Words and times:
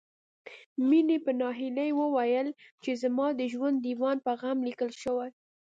مينې 0.87 1.17
په 1.25 1.31
ناهيلۍ 1.39 1.91
وويل 2.01 2.47
چې 2.83 2.91
زما 3.03 3.27
د 3.33 3.41
ژوند 3.53 3.77
ديوان 3.85 4.17
په 4.25 4.31
غم 4.39 4.57
ليکل 4.67 4.91
شوی 5.01 5.29